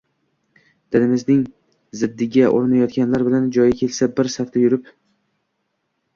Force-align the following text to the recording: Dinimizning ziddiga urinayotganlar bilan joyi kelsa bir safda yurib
Dinimizning 0.95 1.43
ziddiga 1.99 2.47
urinayotganlar 2.57 3.27
bilan 3.29 3.47
joyi 3.59 3.77
kelsa 3.83 4.09
bir 4.19 4.33
safda 4.39 4.65
yurib 4.67 4.91